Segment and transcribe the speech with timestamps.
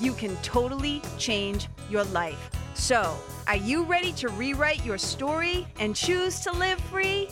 [0.00, 2.50] you can totally change your life.
[2.74, 7.28] So, are you ready to rewrite your story and choose to live free?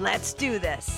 [0.00, 0.88] Let's do this.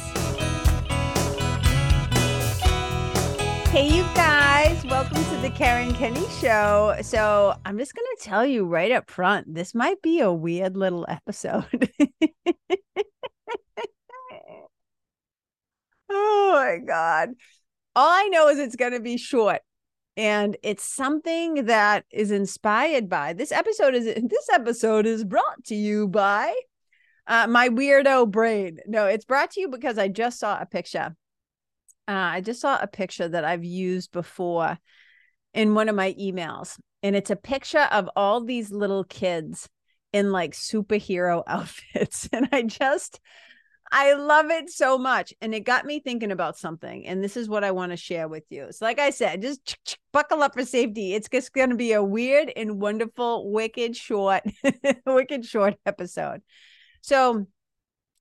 [3.69, 6.97] Hey, you guys, welcome to the Karen Kenney Show.
[7.02, 10.77] So, I'm just going to tell you right up front this might be a weird
[10.79, 11.90] little episode.
[16.10, 17.30] oh my God.
[17.95, 19.60] All I know is it's going to be short
[20.16, 25.74] and it's something that is inspired by this episode is this episode is brought to
[25.74, 26.55] you by
[27.27, 28.79] uh, my weirdo brain.
[28.87, 31.15] No it's brought to you because i just saw a picture.
[32.09, 34.79] Uh, i just saw a picture that i've used before
[35.55, 39.68] in one of my emails and it's a picture of all these little kids
[40.13, 43.21] in like superhero outfits and i just
[43.95, 45.35] I love it so much.
[45.43, 47.07] And it got me thinking about something.
[47.07, 48.68] And this is what I want to share with you.
[48.71, 51.12] So, like I said, just buckle up for safety.
[51.12, 54.45] It's just going to be a weird and wonderful, wicked short,
[55.07, 56.40] wicked short episode.
[57.02, 57.46] So,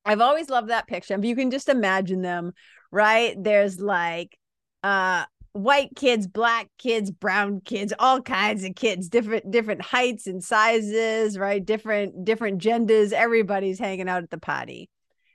[0.03, 1.13] I've always loved that picture.
[1.13, 2.51] If you can just imagine them,
[2.91, 3.33] right?
[3.41, 4.37] There's like
[4.83, 10.43] uh white kids, black kids, brown kids, all kinds of kids, different different heights and
[10.43, 11.63] sizes, right?
[11.63, 13.13] Different different genders.
[13.13, 14.89] Everybody's hanging out at the party.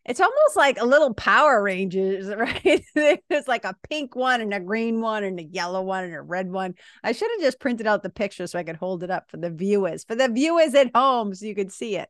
[0.06, 2.84] It's almost like a little Power Rangers, right?
[2.94, 6.22] There's like a pink one and a green one and a yellow one and a
[6.22, 6.74] red one.
[7.02, 9.36] I should have just printed out the picture so I could hold it up for
[9.36, 12.08] the viewers, for the viewers at home, so you could see it.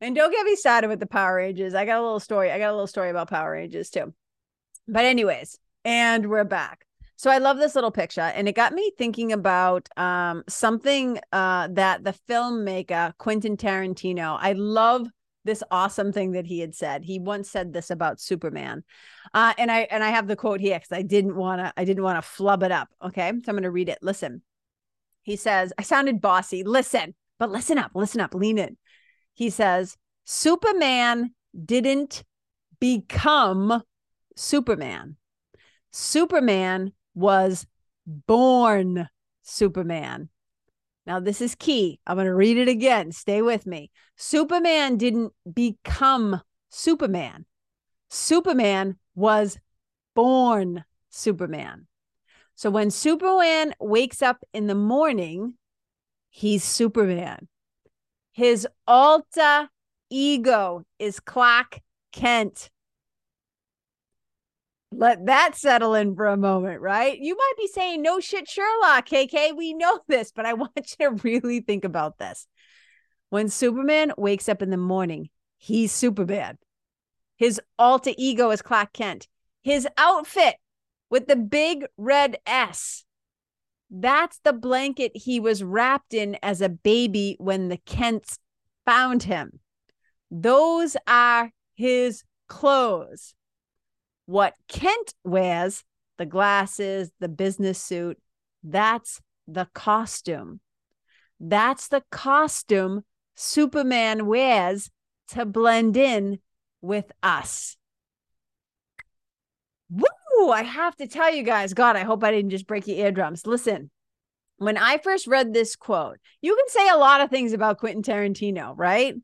[0.00, 1.74] And don't get me started with the Power Rangers.
[1.74, 2.50] I got a little story.
[2.50, 4.12] I got a little story about Power Rangers too.
[4.88, 6.84] But anyways, and we're back.
[7.16, 11.66] So I love this little picture, and it got me thinking about um, something uh,
[11.72, 14.38] that the filmmaker Quentin Tarantino.
[14.40, 15.08] I love
[15.48, 17.04] this awesome thing that he had said.
[17.04, 18.84] He once said this about Superman.
[19.34, 21.84] Uh, and I and I have the quote here because I didn't want to I
[21.84, 22.88] didn't want to flub it up.
[23.02, 23.28] Okay.
[23.28, 23.98] So I'm gonna read it.
[24.02, 24.42] Listen.
[25.22, 26.62] He says, I sounded bossy.
[26.64, 28.78] Listen, but listen up, listen up, lean in.
[29.34, 31.34] He says, Superman
[31.66, 32.24] didn't
[32.80, 33.82] become
[34.36, 35.16] Superman.
[35.92, 37.66] Superman was
[38.06, 39.08] born
[39.42, 40.30] Superman.
[41.08, 42.00] Now, this is key.
[42.06, 43.12] I'm going to read it again.
[43.12, 43.90] Stay with me.
[44.16, 47.46] Superman didn't become Superman,
[48.10, 49.58] Superman was
[50.14, 51.86] born Superman.
[52.54, 55.54] So when Superman wakes up in the morning,
[56.28, 57.48] he's Superman.
[58.32, 59.70] His alter
[60.10, 61.80] ego is Clark
[62.12, 62.68] Kent.
[64.90, 67.18] Let that settle in for a moment, right?
[67.18, 69.56] You might be saying, no shit, Sherlock, KK.
[69.56, 72.46] We know this, but I want you to really think about this.
[73.30, 75.28] When Superman wakes up in the morning,
[75.58, 76.58] he's Superman.
[77.36, 79.28] His alter ego is Clark Kent.
[79.62, 80.56] His outfit
[81.10, 83.04] with the big red S.
[83.90, 88.38] That's the blanket he was wrapped in as a baby when the Kents
[88.84, 89.60] found him.
[90.30, 93.34] Those are his clothes.
[94.28, 95.84] What Kent wears,
[96.18, 98.18] the glasses, the business suit,
[98.62, 100.60] that's the costume.
[101.40, 103.04] That's the costume
[103.36, 104.90] Superman wears
[105.28, 106.40] to blend in
[106.82, 107.78] with us.
[109.88, 110.50] Woo!
[110.50, 113.46] I have to tell you guys, God, I hope I didn't just break your eardrums.
[113.46, 113.90] Listen,
[114.58, 118.02] when I first read this quote, you can say a lot of things about Quentin
[118.02, 119.14] Tarantino, right?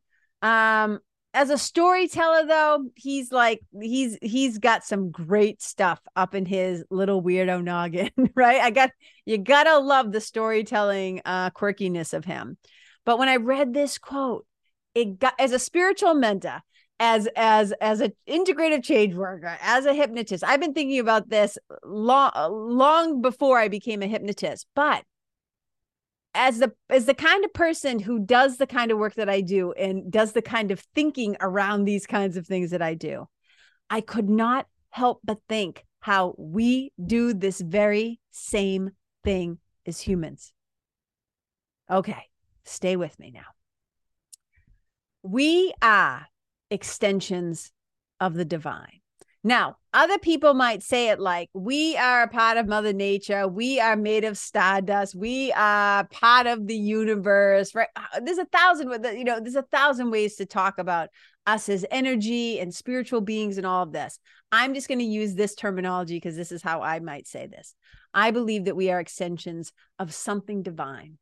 [0.41, 1.00] Um,
[1.35, 6.85] as a storyteller though he's like he's he's got some great stuff up in his
[6.91, 8.61] little weirdo noggin right?
[8.61, 8.91] I got
[9.27, 12.57] you gotta love the storytelling uh quirkiness of him.
[13.05, 14.47] But when i read this quote
[14.95, 16.63] it got as a spiritual mentor
[17.01, 21.59] as as as an integrative change worker as a hypnotist i've been thinking about this
[21.85, 25.03] long long before i became a hypnotist but
[26.35, 29.41] as the as the kind of person who does the kind of work that I
[29.41, 33.29] do and does the kind of thinking around these kinds of things that I do,
[33.89, 38.91] I could not help but think how we do this very same
[39.23, 40.53] thing as humans.
[41.91, 42.25] Okay,
[42.65, 43.47] stay with me now.
[45.23, 46.27] We are
[46.71, 47.73] extensions
[48.21, 49.01] of the divine.
[49.46, 53.46] Now, other people might say it like, we are a part of Mother Nature.
[53.46, 55.14] We are made of stardust.
[55.14, 57.88] We are part of the universe, right?
[57.94, 61.11] Uh, there's a thousand, you know, there's a thousand ways to talk about
[61.46, 64.19] us as energy and spiritual beings and all of this.
[64.50, 67.75] I'm just going to use this terminology because this is how I might say this.
[68.14, 71.19] I believe that we are extensions of something divine.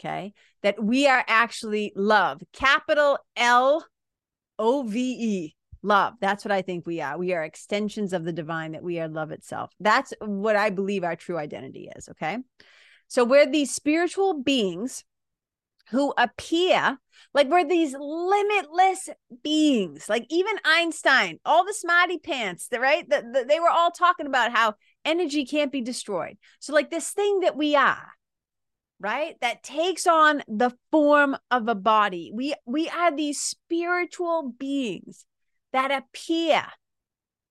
[0.00, 0.32] Okay.
[0.62, 3.86] That we are actually love, capital L
[4.58, 6.14] O V E love.
[6.20, 7.18] That's what I think we are.
[7.18, 9.72] We are extensions of the divine, that we are love itself.
[9.80, 12.08] That's what I believe our true identity is.
[12.10, 12.38] Okay.
[13.08, 15.04] So we're these spiritual beings
[15.90, 16.98] who appear
[17.34, 19.08] like we're these limitless
[19.42, 20.08] beings.
[20.08, 23.08] Like even Einstein, all the smarty pants, the, right?
[23.08, 24.74] The, the, they were all talking about how
[25.04, 26.38] energy can't be destroyed.
[26.60, 28.12] So, like this thing that we are,
[29.00, 35.24] right that takes on the form of a body we we are these spiritual beings
[35.72, 36.64] that appear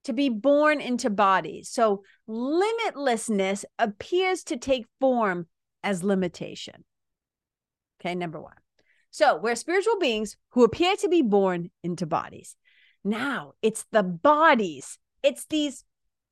[0.06, 1.70] to be born into bodies.
[1.70, 5.48] So limitlessness appears to take form
[5.84, 6.84] as limitation.
[8.00, 8.56] Okay, number one.
[9.12, 12.56] So we're spiritual beings who appear to be born into bodies.
[13.04, 15.84] Now it's the bodies, it's these,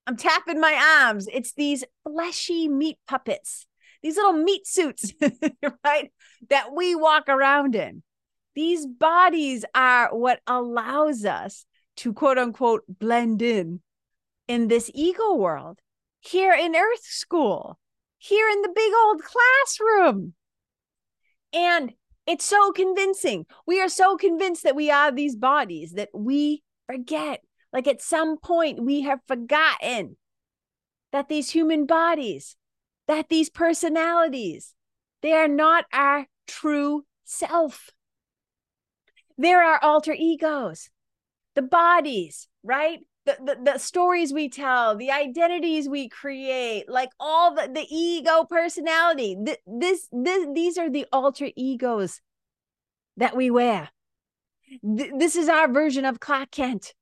[0.05, 3.65] I'm tapping my arms, it's these fleshy meat puppets,
[4.01, 5.13] these little meat suits,
[5.83, 6.11] right,
[6.49, 8.03] that we walk around in.
[8.53, 11.65] These bodies are what allows us
[11.97, 13.81] to quote unquote blend in
[14.47, 15.79] in this ego world
[16.19, 17.79] here in earth school
[18.17, 20.33] here in the big old classroom.
[21.53, 21.93] And
[22.25, 23.45] it's so convincing.
[23.65, 27.41] We are so convinced that we are these bodies that we forget.
[27.71, 30.17] Like at some point we have forgotten
[31.11, 32.55] that these human bodies
[33.07, 34.73] that these personalities
[35.21, 37.89] they are not our true self.
[39.37, 40.89] They're our alter egos
[41.57, 42.99] the bodies, right?
[43.25, 48.45] The, the, the stories we tell, the identities we create, like all the, the ego
[48.45, 49.35] personality.
[49.43, 52.21] Th- this, this, these are the alter egos
[53.17, 53.89] that we wear.
[54.85, 56.93] Th- this is our version of Clark Kent.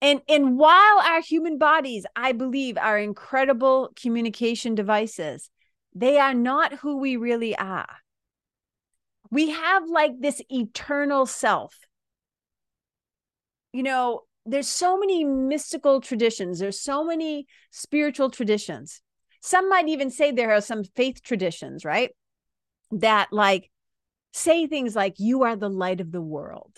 [0.00, 5.50] And, and while our human bodies, I believe, are incredible communication devices,
[5.94, 7.96] they are not who we really are.
[9.30, 11.76] We have like this eternal self
[13.72, 19.02] you know, there's so many mystical traditions, there's so many spiritual traditions.
[19.42, 22.10] Some might even say there are some faith traditions, right?
[22.90, 23.70] That like
[24.32, 26.76] say things like, you are the light of the world.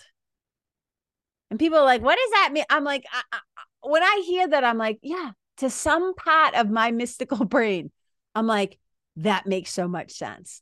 [1.49, 2.63] And people are like, what does that mean?
[2.69, 3.39] I'm like, I, I,
[3.87, 7.91] when I hear that, I'm like, yeah, to some part of my mystical brain,
[8.35, 8.79] I'm like,
[9.17, 10.61] that makes so much sense.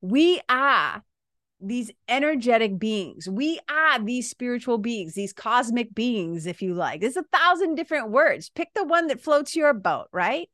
[0.00, 1.02] We are
[1.60, 3.28] these energetic beings.
[3.28, 7.00] We are these spiritual beings, these cosmic beings, if you like.
[7.00, 8.50] There's a thousand different words.
[8.54, 10.48] Pick the one that floats your boat, right?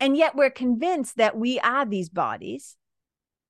[0.00, 2.76] And yet we're convinced that we are these bodies,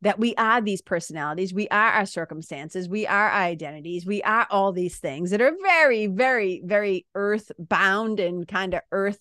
[0.02, 4.46] that we are these personalities, we are our circumstances, we are our identities, we are
[4.50, 9.18] all these things that are very, very, very earth bound and kind of earth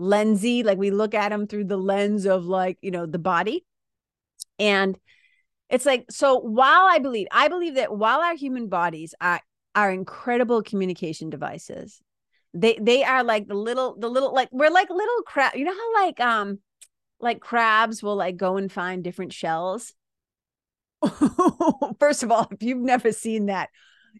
[0.00, 0.64] lensy.
[0.64, 3.66] Like we look at them through the lens of like, you know, the body.
[4.58, 4.96] And
[5.70, 9.40] it's like so while i believe i believe that while our human bodies are
[9.74, 12.00] are incredible communication devices
[12.52, 15.72] they they are like the little the little like we're like little crab you know
[15.72, 16.58] how like um
[17.20, 19.94] like crabs will like go and find different shells?
[21.98, 23.70] First of all if you've never seen that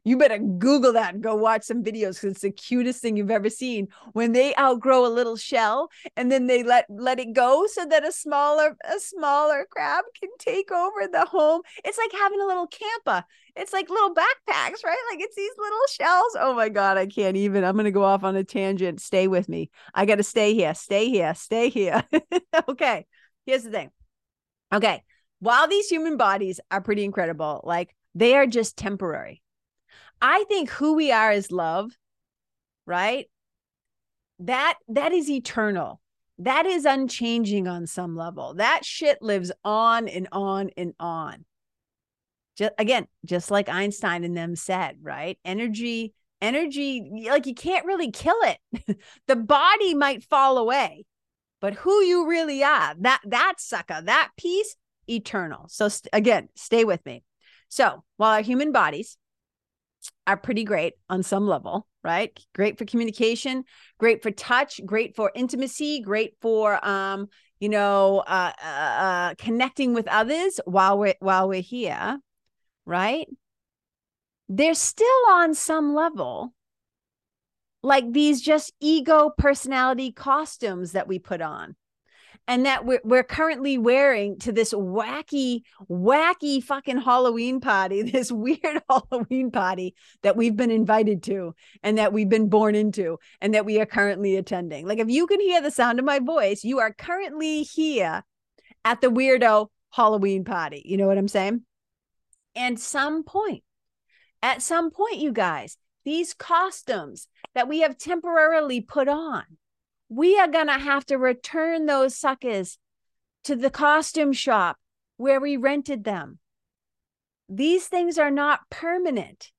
[0.03, 3.31] you better Google that and go watch some videos because it's the cutest thing you've
[3.31, 3.89] ever seen.
[4.13, 8.07] When they outgrow a little shell and then they let let it go so that
[8.07, 11.63] a smaller a smaller crab can take over the home.
[11.85, 13.25] It's like having a little camper.
[13.57, 14.99] It's like little backpacks, right?
[15.11, 16.37] Like it's these little shells.
[16.41, 17.63] Oh my god, I can't even.
[17.63, 19.01] I'm gonna go off on a tangent.
[19.01, 19.71] Stay with me.
[19.95, 20.75] I gotta stay here.
[20.75, 21.35] Stay here.
[21.35, 22.03] Stay here.
[22.69, 23.07] okay.
[23.47, 23.91] Here's the thing.
[24.73, 25.03] Okay.
[25.39, 29.43] While these human bodies are pretty incredible, like they are just temporary
[30.21, 31.93] I think who we are is love,
[32.87, 33.27] right?
[34.41, 36.01] That that is eternal.
[36.39, 38.55] That is unchanging on some level.
[38.55, 41.45] That shit lives on and on and on.
[42.57, 45.39] Just again, just like Einstein and them said, right?
[45.45, 48.99] Energy, energy, like you can't really kill it.
[49.27, 51.05] the body might fall away,
[51.61, 54.77] but who you really are, that that sucker, that piece,
[55.09, 55.67] eternal.
[55.69, 57.23] So st- again, stay with me.
[57.69, 59.17] So while our human bodies
[60.27, 62.39] are pretty great on some level, right?
[62.55, 63.65] Great for communication,
[63.99, 67.29] great for touch, great for intimacy, great for um,
[67.61, 72.19] you know, uh, uh, uh connecting with others while we're while we're here,
[72.85, 73.27] right?
[74.49, 76.53] They're still on some level
[77.83, 81.77] like these just ego personality costumes that we put on
[82.47, 88.83] and that we're, we're currently wearing to this wacky wacky fucking halloween party this weird
[88.91, 93.65] halloween party that we've been invited to and that we've been born into and that
[93.65, 94.87] we are currently attending.
[94.87, 98.23] Like if you can hear the sound of my voice you are currently here
[98.85, 100.83] at the weirdo halloween party.
[100.85, 101.63] You know what i'm saying?
[102.55, 103.63] And some point
[104.43, 109.45] at some point you guys these costumes that we have temporarily put on
[110.09, 112.79] we are going to have to return those suckers
[113.45, 114.79] to the costume shop
[115.17, 116.39] where we rented them.
[117.49, 119.51] These things are not permanent.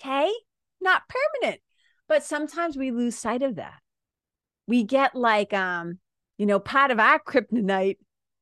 [0.00, 0.30] Okay?
[0.80, 1.60] Not permanent.
[2.08, 3.80] But sometimes we lose sight of that.
[4.66, 5.98] We get like um,
[6.38, 7.98] you know, part of our kryptonite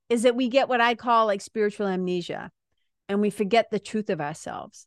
[0.08, 2.50] is that we get what I call like spiritual amnesia
[3.08, 4.86] and we forget the truth of ourselves.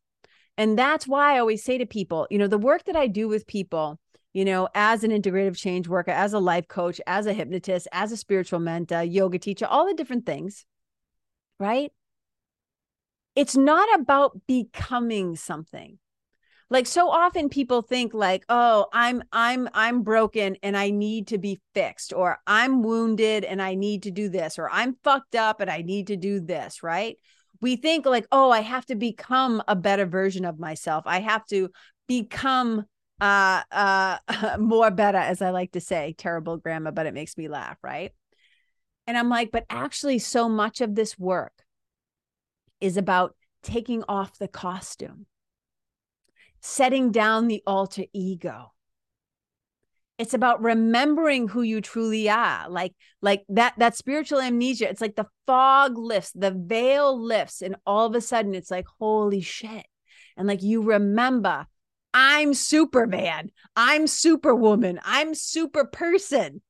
[0.57, 3.27] And that's why I always say to people, you know, the work that I do
[3.27, 3.99] with people
[4.35, 8.11] you know, as an integrative change worker, as a life coach, as a hypnotist, as
[8.11, 10.65] a spiritual mentor, yoga teacher, all the different things,
[11.57, 11.89] right?
[13.33, 15.99] It's not about becoming something.
[16.69, 21.37] Like so often people think like, "Oh, I'm I'm I'm broken and I need to
[21.37, 25.61] be fixed," or "I'm wounded and I need to do this," or "I'm fucked up
[25.61, 27.15] and I need to do this," right?
[27.61, 31.05] We think like, "Oh, I have to become a better version of myself.
[31.07, 31.69] I have to
[32.07, 32.85] become
[33.22, 37.48] uh uh more better as i like to say terrible grammar but it makes me
[37.48, 38.12] laugh right?
[39.07, 41.53] And i'm like but actually so much of this work
[42.81, 45.27] is about taking off the costume
[46.65, 48.72] setting down the alter ego.
[50.17, 52.69] It's about remembering who you truly are.
[52.69, 57.75] Like like that that spiritual amnesia it's like the fog lifts the veil lifts and
[57.86, 59.86] all of a sudden it's like holy shit.
[60.38, 61.67] And like you remember
[62.17, 63.51] I'm Superman.
[63.75, 65.01] I'm Superwoman.
[65.03, 66.62] I'm super person.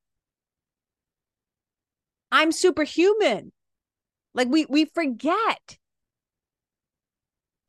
[2.31, 3.51] I'm superhuman.
[4.33, 5.77] Like we we forget.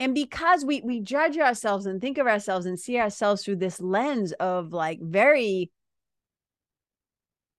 [0.01, 3.79] And because we we judge ourselves and think of ourselves and see ourselves through this
[3.79, 5.71] lens of like very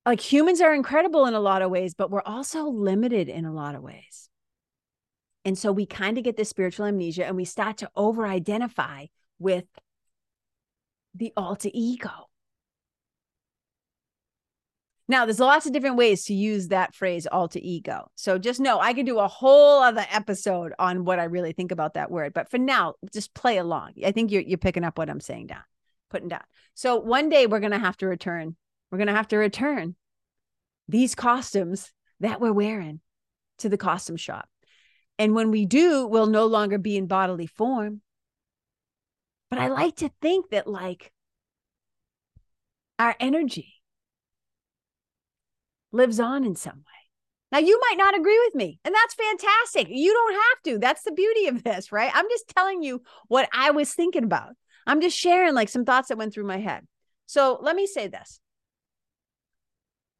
[0.03, 3.53] like humans are incredible in a lot of ways, but we're also limited in a
[3.53, 4.29] lot of ways.
[5.45, 9.05] And so we kind of get this spiritual amnesia and we start to over identify
[9.37, 9.65] with
[11.15, 12.27] the alter ego.
[15.09, 18.11] Now, there's lots of different ways to use that phrase alter ego.
[18.15, 21.71] So just know I could do a whole other episode on what I really think
[21.71, 22.33] about that word.
[22.33, 23.93] But for now, just play along.
[24.05, 25.63] I think you're you're picking up what I'm saying down,
[26.09, 26.43] putting down.
[26.73, 28.57] So one day we're gonna have to return.
[28.91, 29.95] We're gonna have to return
[30.89, 32.99] these costumes that we're wearing
[33.59, 34.49] to the costume shop.
[35.17, 38.01] And when we do, we'll no longer be in bodily form.
[39.49, 41.11] But I like to think that, like,
[42.99, 43.75] our energy
[45.91, 46.83] lives on in some way.
[47.51, 49.87] Now, you might not agree with me, and that's fantastic.
[49.89, 50.79] You don't have to.
[50.79, 52.11] That's the beauty of this, right?
[52.13, 54.49] I'm just telling you what I was thinking about.
[54.85, 56.85] I'm just sharing like some thoughts that went through my head.
[57.25, 58.39] So let me say this.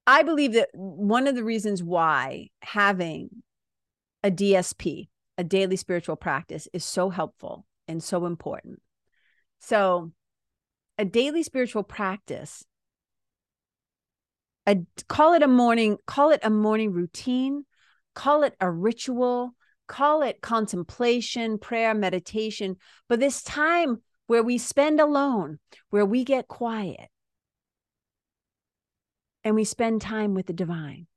[0.06, 3.30] I believe that one of the reasons why having
[4.24, 8.82] a DSP, a daily spiritual practice, is so helpful and so important
[9.60, 10.12] so,
[10.98, 12.64] a daily spiritual practice,
[14.66, 17.66] a, call it a morning, call it a morning routine,
[18.14, 19.56] call it a ritual,
[19.88, 22.76] call it contemplation, prayer, meditation,
[23.08, 25.60] but this time where we spend alone,
[25.90, 27.10] where we get quiet
[29.44, 31.08] and we spend time with the divine.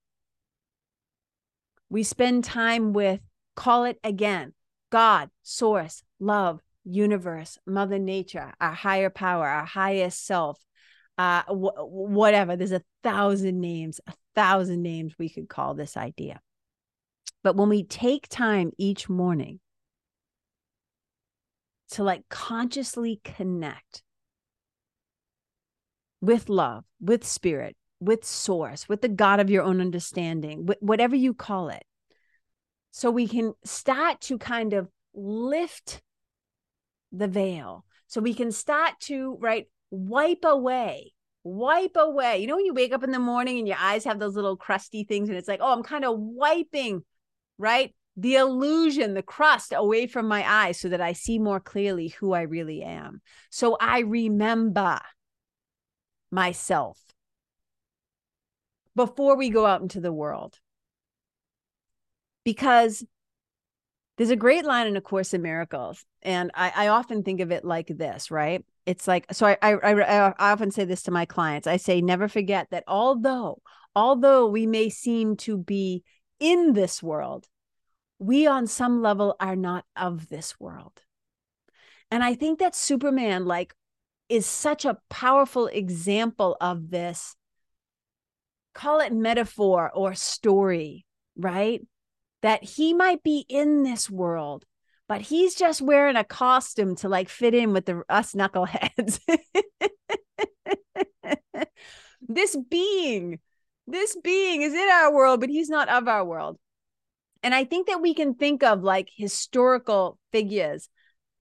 [1.88, 3.20] We spend time with,
[3.56, 4.54] call it again,
[4.90, 10.58] God, source, love, universe, mother nature, our higher power, our highest self,
[11.18, 12.56] uh, whatever.
[12.56, 16.40] There's a thousand names, a thousand names we could call this idea.
[17.42, 19.60] But when we take time each morning
[21.92, 24.02] to like consciously connect
[26.20, 31.34] with love, with spirit, with source, with the God of your own understanding, whatever you
[31.34, 31.82] call it.
[32.92, 36.02] So we can start to kind of lift
[37.12, 37.84] the veil.
[38.06, 41.12] So we can start to, right, wipe away,
[41.44, 42.38] wipe away.
[42.38, 44.56] You know, when you wake up in the morning and your eyes have those little
[44.56, 47.04] crusty things, and it's like, oh, I'm kind of wiping,
[47.58, 47.94] right?
[48.16, 52.32] The illusion, the crust away from my eyes so that I see more clearly who
[52.32, 53.22] I really am.
[53.50, 55.00] So I remember
[56.30, 57.00] myself
[58.96, 60.58] before we go out into the world.
[62.44, 63.04] Because
[64.20, 67.50] there's a great line in A Course in Miracles, and I, I often think of
[67.50, 68.62] it like this, right?
[68.86, 71.66] it's like so I, I i i often say this to my clients.
[71.66, 73.62] I say never forget that although
[73.94, 76.02] although we may seem to be
[76.38, 77.46] in this world
[78.18, 81.02] we on some level are not of this world.
[82.10, 83.74] And i think that superman like
[84.28, 87.36] is such a powerful example of this.
[88.74, 91.04] Call it metaphor or story
[91.36, 91.80] right
[92.42, 94.64] that he might be in this world
[95.10, 99.18] but he's just wearing a costume to like fit in with the us knuckleheads.
[102.20, 103.40] this being,
[103.88, 106.58] this being is in our world, but he's not of our world.
[107.42, 110.88] And I think that we can think of like historical figures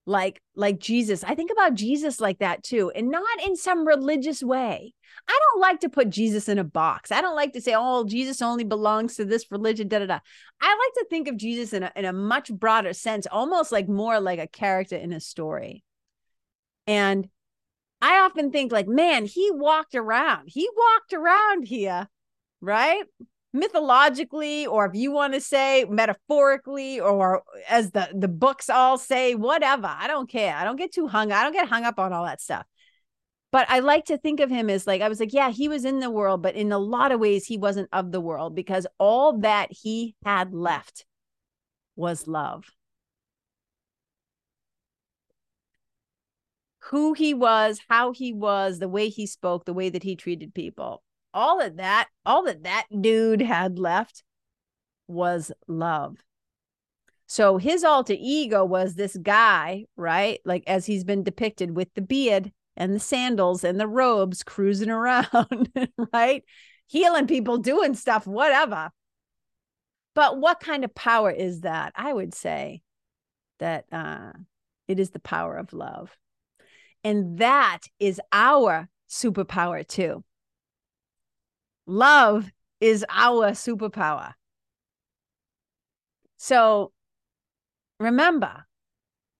[0.10, 1.24] like like Jesus.
[1.24, 4.94] I think about Jesus like that too, and not in some religious way.
[5.28, 7.12] I don't like to put Jesus in a box.
[7.12, 10.20] I don't like to say, oh, Jesus only belongs to this religion, da da da.
[10.62, 13.88] I like to think of Jesus in a, in a much broader sense, almost like
[13.88, 15.84] more like a character in a story.
[16.88, 17.30] And
[18.02, 22.08] I often think, like, man, he walked around, he walked around here,
[22.62, 23.04] right?
[23.52, 29.34] Mythologically or if you want to say metaphorically or as the the books all say
[29.34, 30.56] whatever i don't care.
[30.56, 32.66] I don't get too hung i don't get hung up on all that stuff.
[33.52, 35.84] But i like to think of him as like i was like yeah he was
[35.84, 38.86] in the world but in a lot of ways he wasn't of the world because
[39.00, 41.06] all that he had left
[41.96, 42.66] was love.
[46.92, 50.54] Who he was how he was the way he spoke the way that he treated
[50.54, 54.24] people all of that, all that that dude had left
[55.08, 56.18] was love.
[57.28, 60.40] So his alter ego was this guy, right?
[60.46, 64.90] Like as he's been depicted with the beard and the sandals and the robes cruising
[64.90, 65.72] around,
[66.12, 66.44] right?
[66.88, 68.90] Healing people, doing stuff, whatever.
[70.16, 71.94] But what kind of power is that?
[71.96, 72.82] I would say
[73.60, 74.32] that uh,
[74.88, 76.18] it is the power of love.
[77.04, 80.24] And that is our superpower too.
[81.90, 84.34] Love is our superpower.
[86.38, 86.92] So
[88.00, 88.68] remember,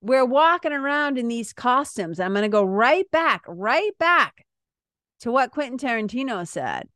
[0.02, 2.20] we're walking around in these costumes.
[2.20, 4.46] I'm going to go right back, right back
[5.20, 6.90] to what Quentin Tarantino said.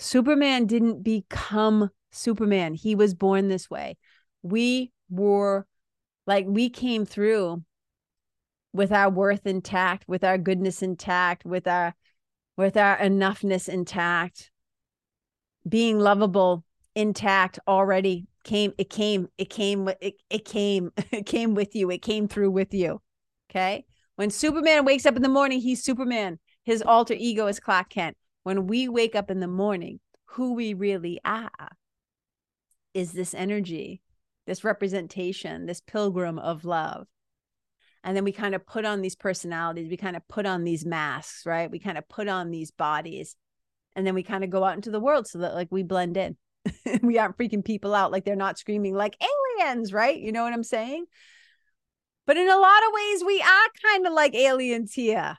[0.00, 3.96] Superman didn't become Superman, he was born this way.
[4.42, 5.64] We were
[6.26, 7.62] like, we came through
[8.72, 11.94] with our worth intact, with our goodness intact, with our
[12.56, 14.50] with our enoughness intact,
[15.66, 21.74] being lovable intact already came it came it came it, it came it came with
[21.76, 23.00] you it came through with you
[23.50, 23.84] okay?
[24.16, 26.38] When superman wakes up in the morning he's superman.
[26.64, 28.16] His alter ego is clark kent.
[28.42, 31.50] When we wake up in the morning who we really are
[32.94, 34.02] is this energy
[34.46, 37.06] this representation this pilgrim of love.
[38.02, 39.90] And then we kind of put on these personalities.
[39.90, 41.70] We kind of put on these masks right?
[41.70, 43.36] We kind of put on these bodies
[43.98, 46.16] and then we kind of go out into the world so that like we blend
[46.16, 46.36] in.
[47.02, 50.16] We aren't freaking people out like they're not screaming like aliens right?
[50.16, 51.04] You know what i'm saying?
[52.24, 55.36] But in a lot of ways we are kind of like aliens here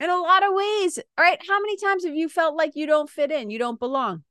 [0.00, 1.38] in a lot of ways all right?
[1.48, 4.22] How many times have you felt like you don't fit in you don't belong?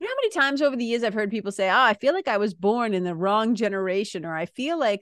[0.00, 2.12] You know how many times over the years I've heard people say, "Oh, I feel
[2.12, 5.00] like I was born in the wrong generation," or "I feel like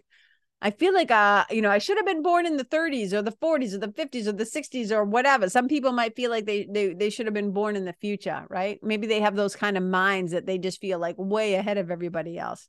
[0.61, 3.23] I feel like uh, you know, I should have been born in the 30s or
[3.23, 5.49] the 40s or the 50s or the 60s or whatever.
[5.49, 8.45] Some people might feel like they they they should have been born in the future,
[8.49, 8.79] right?
[8.83, 11.91] Maybe they have those kind of minds that they just feel like way ahead of
[11.91, 12.69] everybody else.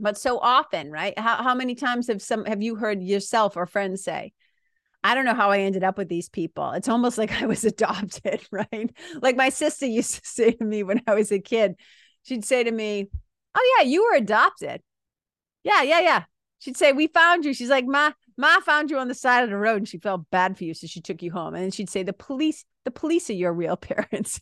[0.00, 1.16] But so often, right?
[1.18, 4.32] How how many times have some have you heard yourself or friends say,
[5.04, 6.72] I don't know how I ended up with these people.
[6.72, 8.90] It's almost like I was adopted, right?
[9.22, 11.76] Like my sister used to say to me when I was a kid,
[12.24, 13.08] she'd say to me,
[13.54, 14.82] Oh, yeah, you were adopted.
[15.64, 16.24] Yeah, yeah, yeah.
[16.58, 19.50] She'd say, "We found you." She's like, "Ma, Ma found you on the side of
[19.50, 21.70] the road, and she felt bad for you, so she took you home." And then
[21.70, 24.40] she'd say, "The police, the police are your real parents."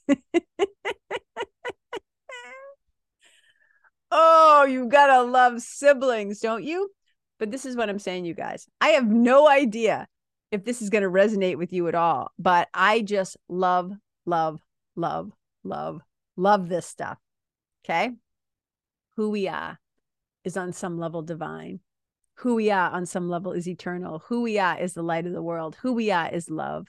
[4.10, 6.90] oh, you gotta love siblings, don't you?
[7.38, 8.66] But this is what I'm saying, you guys.
[8.80, 10.08] I have no idea
[10.50, 13.92] if this is gonna resonate with you at all, but I just love,
[14.24, 14.60] love,
[14.94, 15.32] love,
[15.64, 16.00] love,
[16.36, 17.18] love this stuff.
[17.84, 18.10] Okay,
[19.16, 19.78] who we are
[20.44, 21.80] is on some level divine
[22.36, 24.22] who we are on some level is eternal.
[24.28, 25.76] Who we are is the light of the world.
[25.80, 26.88] Who we are is love.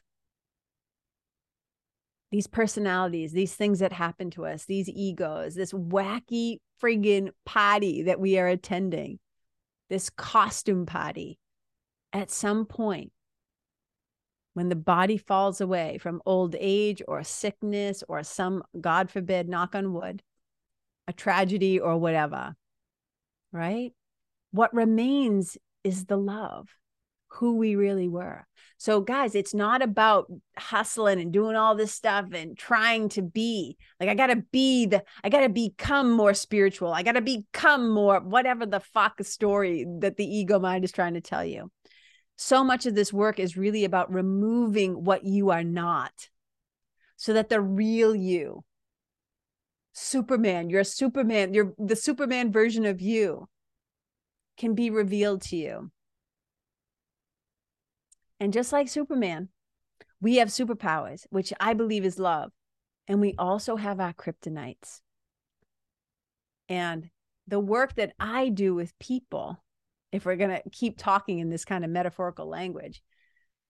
[2.32, 8.20] These personalities, these things that happen to us, these egos, this wacky friggin' party that
[8.20, 9.20] we are attending,
[9.90, 11.40] this costume party,
[12.12, 13.14] at some point,
[14.54, 19.76] when the body falls away from old age or sickness or some, God forbid, knock
[19.76, 20.24] on wood,
[21.08, 22.56] a tragedy or whatever,
[23.54, 23.94] right?
[24.52, 26.68] What remains is the love.
[27.30, 28.48] who we really were.
[28.78, 33.78] So, guys, it's not about hustling and doing all this stuff and trying to be
[34.00, 36.94] like, I got to be the, I got to become more spiritual.
[36.94, 41.16] I got to become more, whatever the fuck story that the ego mind is trying
[41.16, 41.72] to tell you.
[42.38, 46.30] So much of this work is really about removing what you are not
[47.16, 48.64] so that the real you,
[49.94, 53.50] Superman, you're a Superman, you're the Superman version of you
[54.58, 55.92] can be revealed to you.
[58.40, 59.50] And just like Superman,
[60.22, 62.52] we have superpowers, which I believe is love.
[63.08, 65.02] And we also have our kryptonites.
[66.70, 67.10] And
[67.48, 69.64] the work that I do with people,
[70.12, 73.02] if we're going to keep talking in this kind of metaphorical language,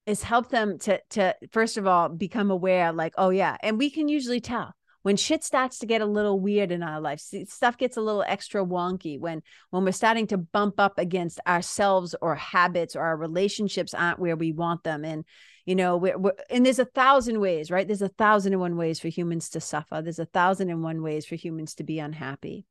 [0.07, 3.89] is help them to to first of all become aware like oh yeah and we
[3.89, 4.73] can usually tell
[5.07, 8.25] when shit starts to get a little weird in our life stuff gets a little
[8.27, 13.15] extra wonky when when we're starting to bump up against ourselves or habits or our
[13.15, 15.05] relationships aren't where we want them.
[15.05, 15.23] And
[15.65, 17.87] you know we're, we're, and there's a thousand ways right?
[17.87, 20.01] There's a thousand and one ways for humans to suffer.
[20.01, 22.65] There's a thousand and one ways for humans to be unhappy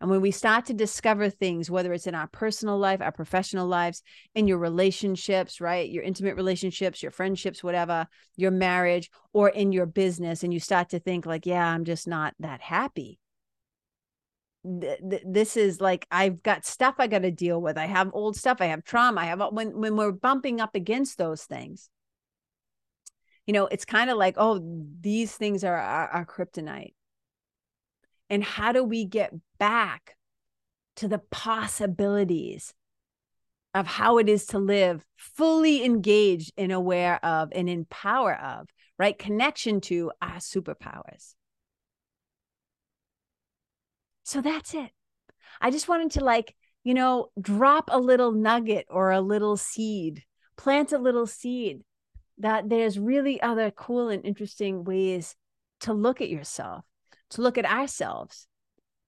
[0.00, 3.66] and when we start to discover things, whether it's in our personal life, our professional
[3.66, 4.02] lives,
[4.34, 5.90] in your relationships, right?
[5.90, 10.88] Your intimate relationships, your friendships, whatever, your marriage, or in your business, and you start
[10.90, 13.18] to think, like, yeah, I'm just not that happy.
[14.64, 17.78] This is like I've got stuff I got to deal with.
[17.78, 18.58] I have old stuff.
[18.60, 19.22] I have trauma.
[19.22, 21.88] I have when when we're bumping up against those things,
[23.46, 24.60] you know, it's kind of like, oh,
[25.00, 26.92] these things are our, our kryptonite
[28.30, 30.16] and how do we get back
[30.96, 32.72] to the possibilities
[33.74, 38.68] of how it is to live fully engaged and aware of and in power of,
[38.98, 39.18] right?
[39.18, 41.34] Connection to our superpowers.
[44.24, 44.90] So that's it.
[45.60, 50.24] I just wanted to, like, you know, drop a little nugget or a little seed,
[50.56, 51.82] plant a little seed
[52.38, 55.36] that there's really other cool and interesting ways
[55.80, 56.84] to look at yourself
[57.30, 58.46] to look at ourselves,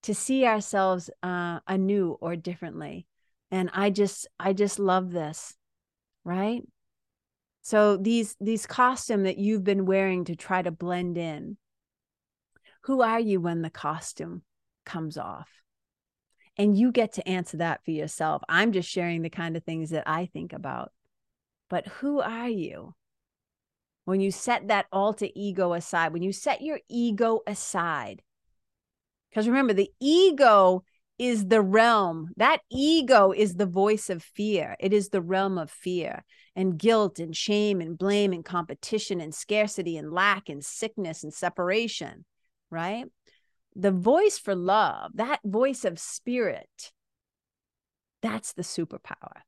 [0.04, 3.06] to see ourselves uh, anew or differently.
[3.50, 5.54] And I just, I just love this,
[6.24, 6.62] right?
[7.62, 11.56] So these these costume that you've been wearing to try to blend in.
[12.82, 14.42] Who are you when the costume
[14.84, 15.48] comes off?
[16.58, 18.42] And you get to answer that for yourself.
[18.48, 20.92] I'm just sharing the kind of things that I think about.
[21.70, 22.94] But who are you?
[24.04, 28.22] When you set that alter ego aside, when you set your ego aside,
[29.30, 30.84] because remember, the ego
[31.18, 34.76] is the realm, that ego is the voice of fear.
[34.80, 39.34] It is the realm of fear and guilt and shame and blame and competition and
[39.34, 42.24] scarcity and lack and sickness and separation,
[42.70, 43.06] right?
[43.74, 46.92] The voice for love, that voice of spirit,
[48.20, 49.42] that's the superpower.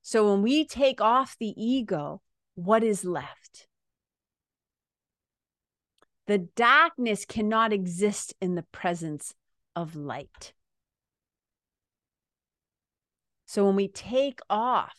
[0.00, 2.22] So when we take off the ego,
[2.54, 3.66] what is left?
[6.26, 9.34] The darkness cannot exist in the presence
[9.76, 10.54] of light.
[13.46, 14.96] So when we take off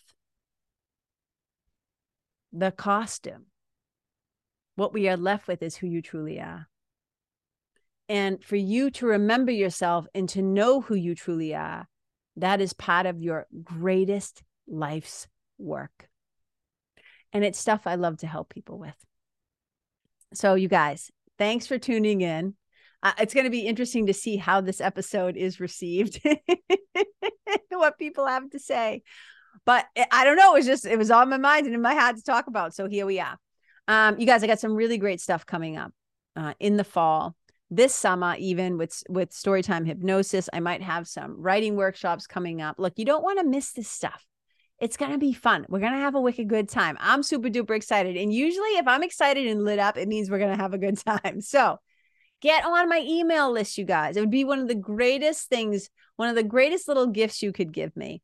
[2.54, 3.48] the costume,
[4.76, 6.68] what we are left with is who you truly are.
[8.08, 11.88] And for you to remember yourself and to know who you truly are,
[12.38, 16.08] that is part of your greatest life's work.
[17.34, 18.96] And it's stuff I love to help people with.
[20.34, 22.56] So, you guys, thanks for tuning in.
[23.04, 26.20] Uh, it's going to be interesting to see how this episode is received,
[27.70, 29.04] what people have to say.
[29.66, 30.54] But I don't know.
[30.54, 32.74] It was just, it was on my mind and in my head to talk about.
[32.74, 33.38] So here we are.
[33.88, 35.92] Um, you guys, I got some really great stuff coming up
[36.36, 37.36] uh, in the fall
[37.72, 42.76] this summer even with with storytime hypnosis i might have some writing workshops coming up
[42.78, 44.24] look you don't want to miss this stuff
[44.80, 45.66] it's going to be fun.
[45.70, 46.98] We're going to have a wicked good time.
[47.00, 48.18] I'm super duper excited.
[48.18, 50.78] And usually, if I'm excited and lit up, it means we're going to have a
[50.78, 51.42] good time.
[51.42, 51.78] So,
[52.42, 54.18] get on my email list, you guys.
[54.18, 57.54] It would be one of the greatest things, one of the greatest little gifts you
[57.54, 58.22] could give me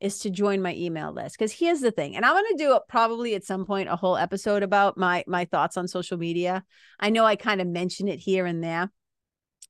[0.00, 1.38] is to join my email list.
[1.38, 4.16] Because here's the thing, and I'm going to do probably at some point a whole
[4.16, 6.64] episode about my my thoughts on social media.
[6.98, 8.90] I know I kind of mention it here and there.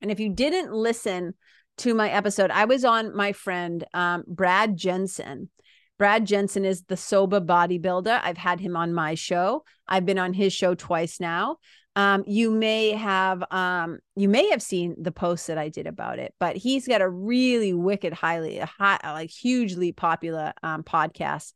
[0.01, 1.35] And if you didn't listen
[1.77, 5.49] to my episode, I was on my friend um, Brad Jensen
[5.97, 8.19] Brad Jensen is the sober bodybuilder.
[8.23, 9.63] I've had him on my show.
[9.87, 11.57] I've been on his show twice now.
[11.95, 16.17] Um, you may have um, you may have seen the post that I did about
[16.17, 21.53] it, but he's got a really wicked, highly, high, like hugely popular um, podcast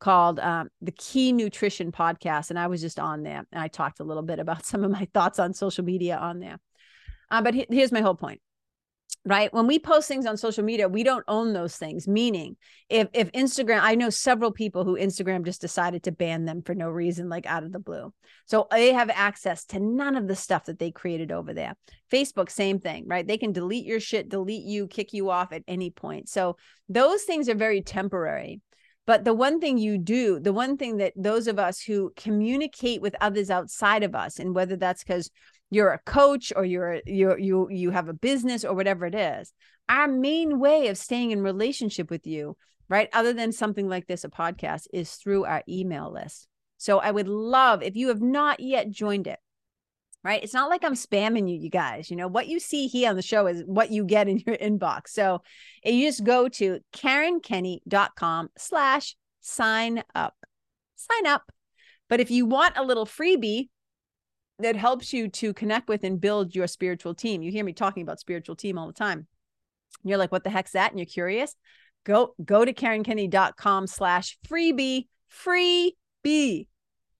[0.00, 4.00] called um, the Key Nutrition Podcast, and I was just on there and I talked
[4.00, 6.58] a little bit about some of my thoughts on social media on there.
[7.30, 8.40] Uh, but he- here's my whole point:
[9.26, 9.52] right?
[9.52, 12.06] When we post things on social media we don't own those things.
[12.06, 12.56] Meaning
[12.88, 16.72] if if instagram i know several people who instagram just decided to ban them for
[16.72, 18.12] no reason like out of the blue.
[18.46, 21.74] So they have access to none of the stuff that they created over there.
[22.10, 23.26] Facebook same thing right?
[23.26, 26.28] They can delete your shit delete you kick you off at any point.
[26.28, 26.56] So
[26.88, 28.60] those things are very temporary.
[29.06, 33.00] But the one thing you do the one thing that those of us who communicate
[33.00, 35.30] with others outside of us and whether that's because
[35.70, 39.52] you're a coach or you're you you you have a business or whatever it is
[39.88, 42.56] our main way of staying in relationship with you
[42.88, 46.46] right other than something like this a podcast is through our email list.
[46.78, 49.38] So i would love if you have not yet joined it
[50.22, 53.08] right it's not like i'm spamming you you guys you know what you see here
[53.10, 55.08] on the show is what you get in your inbox.
[55.08, 55.42] So
[55.84, 60.34] you just go to karenkenney.com slash sign up
[60.96, 61.50] sign up.
[62.08, 63.68] But if you want a little freebie
[64.58, 67.42] that helps you to connect with and build your spiritual team.
[67.42, 69.26] You hear me talking about spiritual team all the time.
[70.02, 70.90] You're like, what the heck's that?
[70.90, 71.54] And you're curious.
[72.04, 76.66] Go go to KarenKenney.com slash freebie, freebie,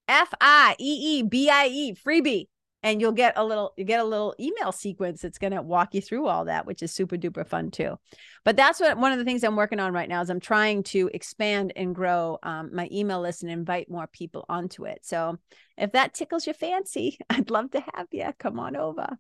[0.09, 2.47] F I E E B I E, freebie
[2.87, 5.93] and you'll get a little you get a little email sequence that's going to walk
[5.93, 7.99] you through all that which is super duper fun too.
[8.45, 10.85] But that's what one of the things i'm working on right now is i'm trying
[10.85, 15.01] to expand and grow um, my email list and invite more people onto it.
[15.03, 15.37] So
[15.77, 19.19] if that tickles your fancy i'd love to have you come on over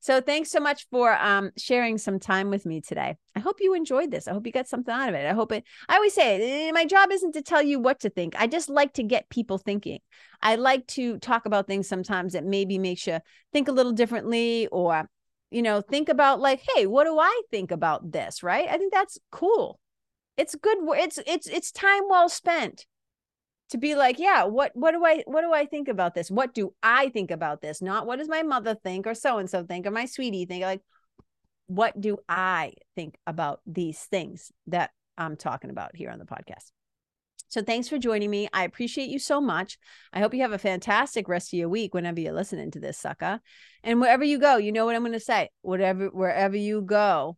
[0.00, 3.16] so thanks so much for um, sharing some time with me today.
[3.34, 4.28] I hope you enjoyed this.
[4.28, 5.26] I hope you got something out of it.
[5.26, 8.10] I hope it, I always say eh, my job isn't to tell you what to
[8.10, 8.34] think.
[8.38, 9.98] I just like to get people thinking.
[10.40, 13.18] I like to talk about things sometimes that maybe makes you
[13.52, 15.08] think a little differently or,
[15.50, 18.42] you know, think about like, hey, what do I think about this?
[18.42, 18.68] Right.
[18.68, 19.80] I think that's cool.
[20.36, 20.78] It's good.
[20.80, 22.86] It's, it's, it's time well spent
[23.70, 26.30] to be like yeah what what do i what do i think about this?
[26.30, 27.82] What do i think about this?
[27.82, 30.64] Not what does my mother think or so and so think or my sweetie think?
[30.64, 30.82] Like
[31.66, 36.70] what do i think about these things that i'm talking about here on the podcast?
[37.50, 38.46] So thanks for joining me.
[38.52, 39.78] I appreciate you so much.
[40.12, 42.98] I hope you have a fantastic rest of your week whenever you're listening to this
[42.98, 43.40] sucker.
[43.82, 47.36] And wherever you go you know what i'm going to say whatever wherever you go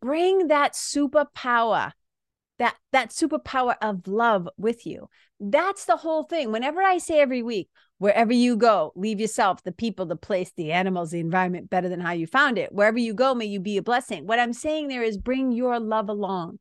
[0.00, 1.92] bring that superpower
[2.58, 5.08] that that superpower of love with you.
[5.40, 6.52] That's the whole thing.
[6.52, 10.70] Whenever i say every week wherever you go leave yourself the people the place the
[10.72, 12.72] animals the environment better than how you found it.
[12.72, 14.26] Wherever you go may you be a blessing.
[14.26, 16.58] What i'm saying there is bring your love along.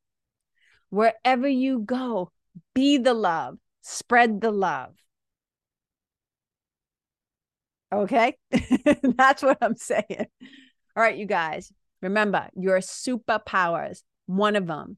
[0.90, 2.32] Wherever you go
[2.74, 4.94] be the love spread the love.
[7.94, 8.38] Okay?
[9.02, 10.28] That's what i'm saying.
[10.96, 11.72] All right you guys.
[12.02, 14.98] Remember your superpowers one of them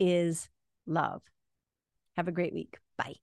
[0.00, 0.48] is
[0.86, 1.22] love.
[2.16, 2.78] Have a great week.
[2.98, 3.16] Bye.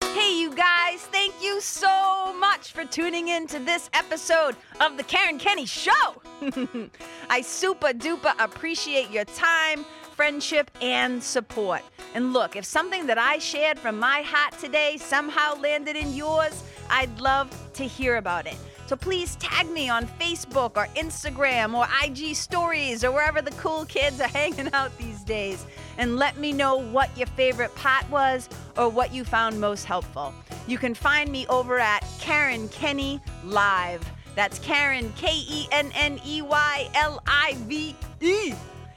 [0.00, 5.02] Hey, you guys, thank you so much for tuning in to this episode of The
[5.02, 6.22] Karen Kenney Show.
[7.30, 9.84] I super duper appreciate your time,
[10.14, 11.82] friendship, and support.
[12.14, 16.62] And look, if something that I shared from my heart today somehow landed in yours,
[16.88, 18.56] I'd love to hear about it.
[18.86, 23.86] So please tag me on Facebook or Instagram or IG stories or wherever the cool
[23.86, 25.66] kids are hanging out these days
[25.96, 30.34] and let me know what your favorite pot was or what you found most helpful.
[30.66, 34.04] You can find me over at Karen Kenney Live.
[34.34, 38.54] That's Karen, K E N N E Y L I V E.